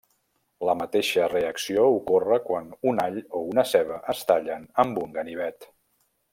[0.69, 5.73] La mateixa reacció ocorre quan un all o una ceba es tallen amb un ganivet.